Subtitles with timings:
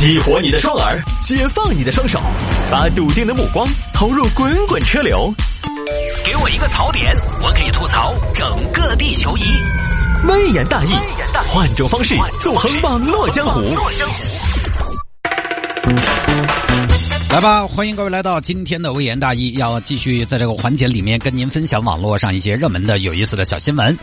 [0.00, 2.18] 激活你的双耳，解放你的双手，
[2.70, 5.30] 把笃定的目光投入滚滚车流。
[6.24, 9.42] 给我一个槽点，我可以吐槽整个地球仪。
[10.26, 10.88] 微言大义，
[11.48, 13.60] 换种方式纵横网络江湖。
[17.28, 23.98] 来吧，欢迎各位来到今天的微言大义，要继续在这个环节里面跟您分享网络上一些热门的、有意思的小新闻。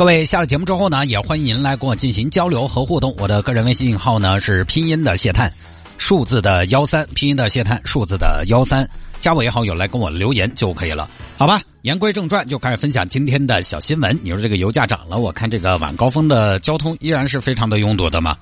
[0.00, 3.14] 各位下了节目之后呢，也欢迎您来跟我进行交流和互动。
[3.18, 5.52] 我的个人微信号呢是拼音的谢探，
[5.98, 11.60] 数字的幺三，拼音的谢探，数字的幺三，加我也好友来跟我留言就可以了，好吧？
[11.82, 14.18] 言归正传，就开始分享今天的小新闻。
[14.22, 18.34] 你说这个油价涨了，我看这个晚高峰的交通依然是非常的拥堵的嘛。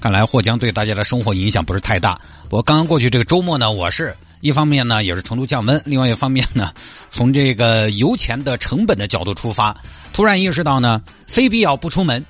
[0.00, 2.18] 看来或将对大家的生活影响不是太大。
[2.44, 6.72] 不过刚刚过去这个周末呢，我是一方面呢也是成都降温，另外一方面呢，
[7.10, 9.74] 从这个油钱的成本的角度出发，
[10.12, 12.26] 突然意识到呢，非必要不出门。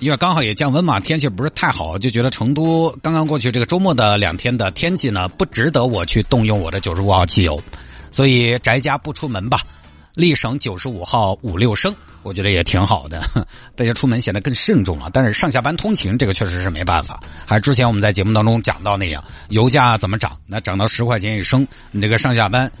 [0.00, 7.62] 因为刚好也降温嘛，天气不是太好，就觉得成都刚刚过去这个周末的两天的天气呢，不值得我去动用我的九十五号汽油，
[8.10, 9.60] 所以宅家不出门吧。
[10.16, 13.22] 力省九十五号五六升，我觉得也挺好的。
[13.76, 15.10] 大家出门显得更慎重了。
[15.12, 17.22] 但是上下班通勤这个确实是没办法。
[17.44, 20.34] 还是之前我们在节目当中讲到那样，油价怎么涨？
[20.46, 22.72] 那涨到十块钱一升，你这个上下班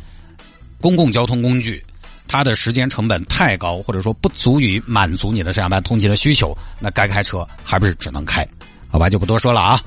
[0.80, 1.84] 公共交通工具，
[2.26, 8.48] 它的时间成本太高，或者说不足以满足你的上下班通勤的需求，那该开车还不是只能开？
[8.88, 9.78] 好吧，就不多说了啊。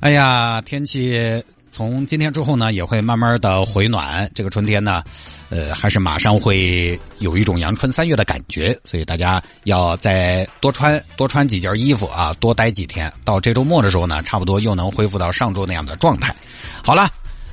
[0.00, 1.40] 哎呀，天气。
[1.72, 4.30] 从今天之后呢，也会慢慢的回暖。
[4.34, 5.02] 这个春天呢，
[5.48, 13.10] 呃，还是马上会有一种阳春三月的感觉，所以大家要再多穿多穿几件衣服啊，多待几天。
[13.24, 16.36] 到这周末的时候呢，差不多又能恢复到上周那样的状态。
[16.84, 17.08] 好了，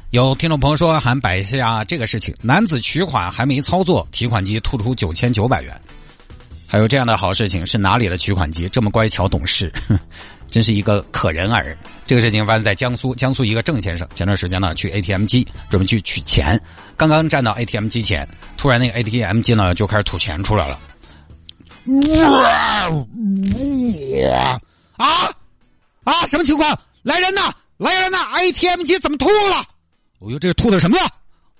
[0.09, 5.73] 有听众朋友说喊摆一下这个事情：男子取款还没操作，提款机吐出九千九百元。
[6.67, 9.73] 还有这样的好事情，是哪里的取款机这么乖巧懂事？
[10.50, 11.78] 真是一个可人儿。
[12.05, 16.59] 这个事情发生在江苏，江苏一个郑先生前段时间呢去 ATM 机准备去取钱，
[16.97, 20.80] 刚刚站到 ATM 机前，突然那个 ATM 机呢就开始吐钱出来了。
[21.86, 24.60] 哇哇
[24.98, 25.32] 啊
[26.04, 26.26] 啊！
[26.27, 26.77] 什么情况？
[27.04, 27.54] 来人呐！
[27.77, 29.64] 来人呐！ATM 机怎么吐了？
[30.20, 31.10] 哦呦，这是吐的什么呀？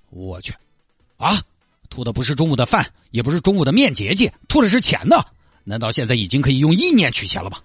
[0.09, 0.53] 我去！
[1.17, 1.41] 啊，
[1.89, 5.23] 吐的不是中午的饭，也不是中午的面结结，吐的是钱呢！
[5.63, 7.57] 难道现在已经可以用意念取钱了吗？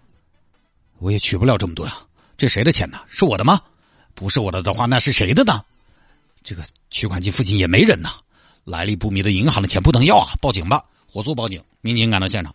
[0.98, 1.96] 我也取不了这么多呀，
[2.36, 3.00] 这谁的钱呢？
[3.08, 3.60] 是我的吗？
[4.14, 5.62] 不是我的的话，那是谁的呢？
[6.42, 8.10] 这个取款机附近也没人呐，
[8.64, 10.34] 来历不明的银行的钱不能要啊！
[10.40, 11.62] 报警吧，火速报警！
[11.80, 12.54] 民警赶到现场，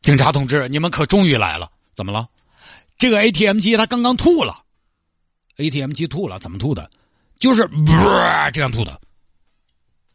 [0.00, 1.70] 警察同志，你们可终于来了！
[1.94, 2.28] 怎么了？
[2.96, 4.62] 这个 ATM 机它刚刚吐了
[5.56, 6.90] ，ATM 机吐了，怎么吐的？
[7.38, 7.68] 就是
[8.52, 9.00] 这样吐的，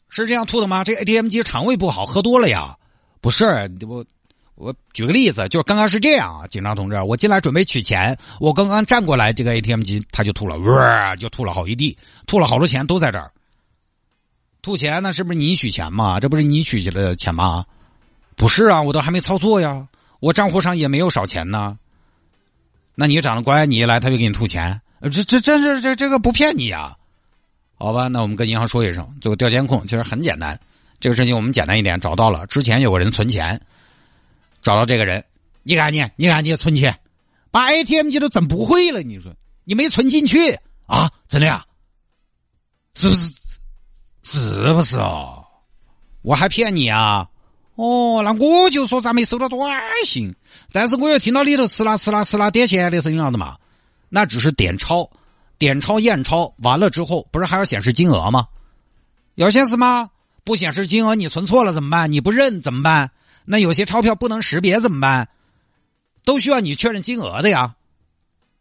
[0.10, 0.84] 是这样吐的吗？
[0.84, 2.78] 这 ATM 机肠胃不好，喝多了呀？
[3.22, 4.04] 不是，我。
[4.56, 11.98] 我举个例子，就是刚刚是这样啊，警察同志，我进来准备取钱，我刚刚站过来，这个 ATM 机他就吐了，哇，就吐了好一地，
[12.28, 13.32] 吐了好多钱都在这儿。
[14.62, 16.20] 吐钱那是不是你取钱嘛？
[16.20, 17.66] 这不是你取去的钱吗？
[18.36, 19.88] 不是啊，我都还没操作呀，
[20.20, 21.78] 我账户上也没有少钱呢。
[22.96, 26.96] 那你长得乖，你一来他就给你吐钱，这这这这这这个不骗你呀？
[27.76, 30.58] 好吧，那我们跟银行说一声，最后调监控，其实很简单，
[31.00, 33.60] 这个事情我们简单一点，找到了，之前有个人存钱。
[34.64, 35.24] 找到这个人，
[35.62, 37.00] 你看你，你看你存钱，
[37.52, 39.04] 把 ATM 机都整不会了。
[39.04, 39.32] 你说
[39.66, 40.58] 你没存进去
[40.88, 41.12] 啊？
[41.28, 41.66] 真的呀？
[42.96, 43.32] 是不是？
[44.24, 45.44] 是不是哦？
[46.22, 47.28] 我还骗你啊？
[47.76, 50.34] 哦，那我就说咱没收到短信，
[50.72, 53.58] 但是我又听到里头呲啦呲啦呲啦点钱的声音了的嘛。
[54.10, 55.10] 那只是点钞、
[55.58, 58.48] 点钞、验钞完了之后，不是还要显示金额吗？
[59.36, 60.12] 要显示吗？
[60.44, 62.12] 不显示金额，你存错了怎么办？
[62.12, 63.12] 你不认怎么办？
[63.46, 65.28] 那有些钞票不能识别怎么办？
[66.26, 67.76] 都需要你确认金额的呀。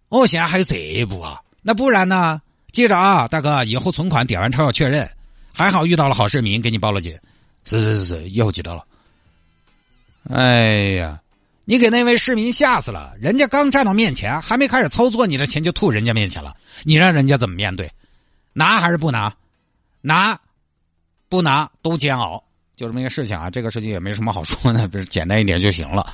[0.08, 1.40] 哦，现在还有这一步啊？
[1.62, 2.42] 那不然呢？
[2.72, 5.08] 记着啊，大哥，以后存款点完钞要确认。
[5.54, 7.16] 还好遇到了好市民，给你报了警。
[7.64, 8.84] 是是是是，以后记得了。
[10.28, 11.20] 哎呀，
[11.64, 13.14] 你给那位市民吓死了！
[13.20, 16.56] 人家刚站到面前，还没开始操作，你的钱就吐人家面前了。
[16.82, 17.92] 你让人家怎么面对？
[18.52, 19.34] 拿还是不拿？
[20.00, 20.40] 拿，
[21.28, 22.42] 不拿都煎熬。
[22.76, 26.12] 就这么一个事情啊，这个事情也没什么好说的，不是简单一点就行了。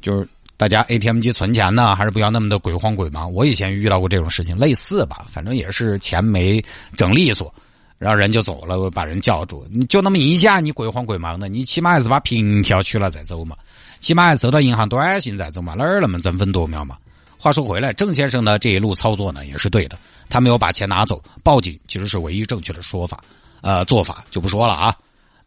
[0.00, 0.26] 就是
[0.56, 3.32] 大家 ATM 机存钱呢，还是不要那么的鬼慌鬼忙。
[3.32, 6.62] 我以前遇到过这种事情，类似吧，反正也是钱没
[6.96, 7.52] 整利索，
[7.98, 9.66] 然后人就走了，把人叫住。
[9.70, 13.56] 你就那么一下，你鬼慌鬼忙的，你起码还是把凭条取了再走嘛，
[13.98, 16.96] 起码还收到银行短信再走嘛，哪儿那么争分夺秒嘛？
[17.38, 19.98] 话说回来，郑先生的这一路操作呢，也是对的，
[20.28, 23.18] 他没有把钱拿走，报警其实是唯一正确的说法，
[23.62, 24.96] 呃，做法就不说了啊。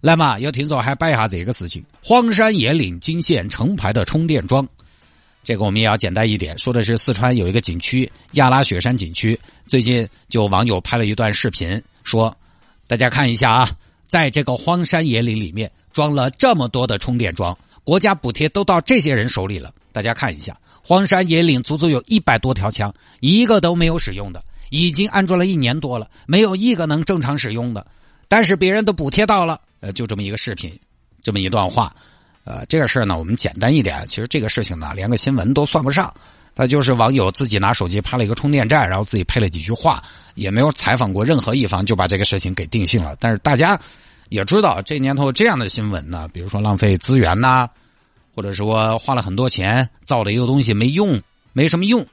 [0.03, 1.81] 来嘛，有听众还摆一下这个事情。
[2.03, 4.67] 荒山野岭金县成排的充电桩，
[5.45, 12.35] 这个我们也要简单一点，说的是四川有一个景区亚拉雪山景区，最近就网友拍了一段视频，说
[12.85, 13.71] 大家看一下啊，
[14.05, 19.73] 在这个荒山野岭里面装了这么多的充电桩，国家补贴都到这些人手里了。
[19.93, 27.87] 大家看一下，荒山野岭足足有一百多条枪，一个都没有使用的，已经安装了一年多了，没有一个能正常使用的，
[28.27, 30.71] 但是别人的补贴到了，呃，就这么一个视频，
[31.21, 31.93] 这么一段话。
[32.45, 34.07] 呃，这个事儿呢，我们简单一点。
[34.07, 36.13] 其实这个事情呢，连个新闻都算不上。
[36.55, 40.01] 他就是网友自己拿手机拍了一个充电站，然后自己配了几句话，
[40.35, 43.13] 也没有采访过任何一方，就把这个事情给定性了。
[43.19, 43.77] 但是大家
[44.29, 47.69] 也知道，这年头这样的新闻呢，比如说浪费资源呐，
[48.33, 51.21] 或者说花了很多钱造了一个东西没用，
[51.51, 52.07] 没什么用，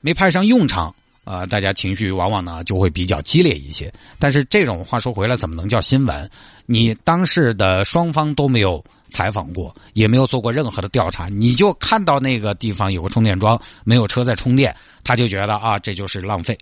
[0.00, 0.94] 没派上用场。
[1.24, 3.92] 啊，大家情绪往往呢就会比较激烈一些。
[4.18, 6.30] 但是这种话说回来，怎么能叫新闻？
[6.66, 16.56] 你当事的双方都没有采访过，也没有做过任何的调查，你就看到那个地方有个充电桩，没有车在充电，他就觉得啊，这就是浪费。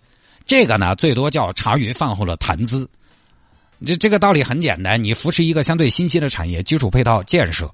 [0.47, 2.89] 这个呢，最多叫茶余饭后的谈资。
[3.85, 7.73] 这这个道理很简单，你扶持一个相对新兴的产业，基础配套建设，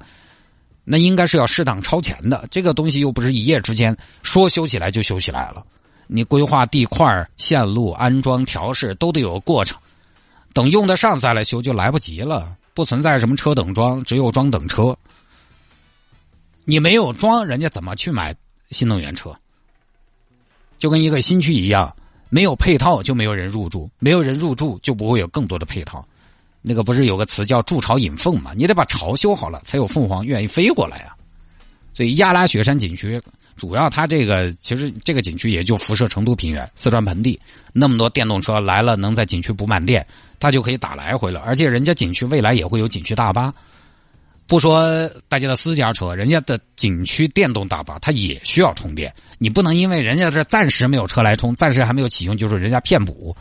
[0.84, 2.46] 那应该是要适当超前的。
[2.50, 5.64] 这个东西又不是一夜之间说修起来就修起来了。
[6.10, 9.78] 你规划地块、线路、安装、调试都得有个过程，
[10.52, 12.56] 等用得上再来修就来不及了。
[12.74, 14.96] 不存在什么车等装，只有装等车。
[16.64, 18.34] 你没有装，人家怎么去买
[18.70, 19.36] 新能源车？
[20.78, 21.94] 就跟一个新区一样，
[22.30, 26.06] 没有配套就没有人入住，没有人入住就不会有更多的配套。
[26.62, 28.52] 那个不是有个词叫筑巢引凤嘛？
[28.56, 31.16] 你得把巢修好了，才有凤凰愿意飞过来啊。
[31.92, 33.20] 所以亚拉雪山景区。
[33.58, 37.38] 主要它这个其实这个景区也就辐射成都平原、四川盆地，
[37.74, 40.06] 那么多电动车来了，能在景区补满电，
[40.40, 41.40] 它就可以打来回了。
[41.40, 43.52] 而且人家景区未来也会有景区大巴，
[44.46, 49.12] 不说大家的私家车，人家的景区电动大巴它也需要充电。
[49.36, 53.36] 你不能因为人家这暂时没有车来充，暂时还没有启用，就是人家骗补。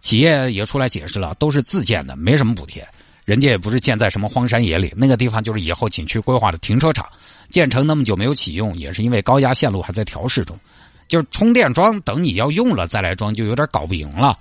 [0.00, 2.86] 企业也出来解释了，都是自建的，没什么补贴。
[3.24, 7.08] 人家也不是建在什么荒山野岭，那个地方就是以后景区规划的停车场。
[7.50, 10.58] 建成那么久没有启用，也是因为高压线路还在调试中。
[11.06, 14.38] 就是充电桩等你要用了再来装，就有点搞不赢了。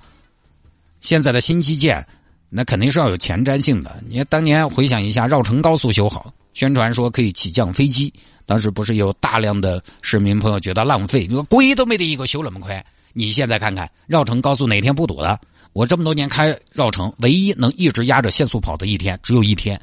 [1.02, 2.06] 现在的新基建，
[2.50, 4.02] 那肯定是要有前瞻性的。
[4.08, 8.14] 你当年回想一下，绕城高速修好，宣传说可以起降飞机，
[8.46, 12.84] 当时不是有大量的市民朋友觉得浪费，你说鬼都没得一个修那么快。
[13.12, 15.40] 你现在看看绕城高速哪天不堵的？
[15.74, 19.80] 我这么多年开绕城，唯一能一直压着限速跑的一天，只有一天，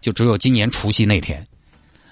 [0.00, 1.44] 就只有今年除夕那天。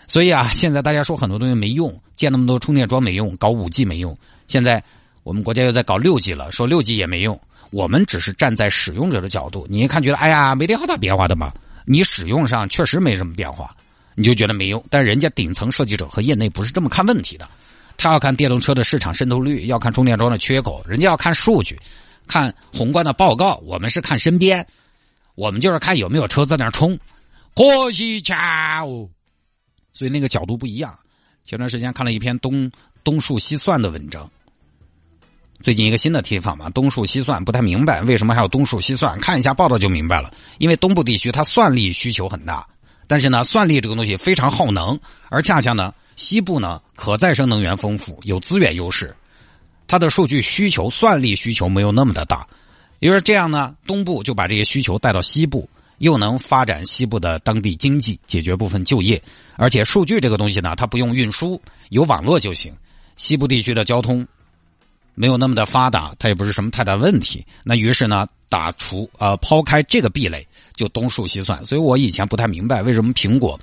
[0.06, 4.16] 所以啊，现在大家说很多东西没用，建那么多充电桩没用，搞五 G 没用。
[4.49, 4.82] 现在
[5.22, 7.40] 我们国家又在搞六 G 了，说六 G 也没用。
[7.70, 11.52] 我们只是站在使用者的角度，你一看觉得哎呀，没得好大变化的嘛。
[11.87, 13.75] 你使用上确实没什么变化，
[14.14, 14.84] 你就觉得没用。
[14.90, 17.48] 但人家顶层设计者和业内不是这么看问题的，
[17.96, 21.81] 他要看电动车的市场渗透率，要看充电桩的缺口，人家要看数据，
[22.26, 23.56] 看宏观的报告。
[23.64, 24.66] 我们是看身边，
[25.34, 26.98] 我们就是看有没有车在那充。
[27.55, 28.37] 可惜巧。
[29.93, 30.99] 所以那个角度不一样。
[31.44, 32.71] 前段时间看了一篇东
[33.03, 34.31] 东数西算的文章，
[35.61, 40.33] 最近一个新的提法嘛，东数西算不太明白为什么还有东数西算，看一下报道就明白了。
[40.59, 42.67] 因为东部地区它算力需求很大，
[43.09, 44.99] 但是呢，算力这个东西非常耗能，
[45.29, 49.15] 而恰恰呢，西部呢可再生能源丰富，有资源优势，
[49.89, 52.46] 它的数据需求、算力需求没有那么的大，
[53.01, 55.69] 因为这样呢，东部就把这些需求带到西部。
[56.03, 59.23] 又能发展西部的当地经济，解决部分就业，
[59.55, 62.75] 而且数据这个东西呢，它不用运输，有网络就行。
[63.15, 64.27] 西部地区的交通
[65.15, 67.47] 没有那么的发达，它也不是什么太大问题。
[67.63, 70.44] 那于是呢，打除呃抛开这个壁垒，
[70.75, 71.65] 就东数西算。
[71.65, 73.56] 所以我以前不太明白为什么苹果，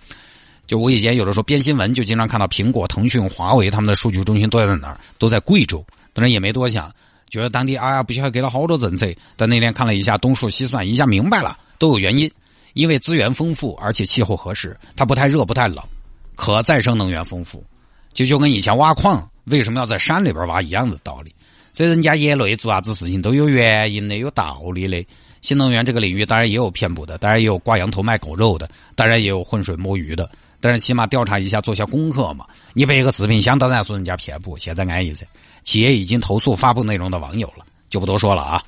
[0.65, 4.99] 就我以前有的时候编新闻就经常看到苹果、腾讯、华为他们的数据中心都在哪儿？
[5.17, 5.85] 都在贵州。
[6.13, 6.89] 当然也没多想，
[7.29, 9.07] 觉得当地啊不晓得给了好多政策。
[9.35, 11.57] 但那天看了一下东数西算，一下明白了。
[11.77, 12.29] 都有原因，
[12.73, 15.83] 因为资源丰富，而且气候合适，它不太热不太冷，
[16.35, 17.63] 可再生能源丰富，
[18.11, 21.33] 就就跟以前挖矿为什么要在山里边挖一样的道理。
[21.71, 25.05] 所以人家业内做啥子事情都有原因的，有道理的。
[25.41, 30.29] 新能源这个领域当然也有骗补的，当然也有挂羊头卖狗肉的，当然也有浑水摸鱼的。
[30.59, 32.45] 但是起码调查一下，做下功课嘛。
[32.73, 35.25] 你拍个视频，想当然说人家骗补，现在安逸噻。
[35.69, 38.63] 企业已经投诉发布内容的网友了，就不多说了啊。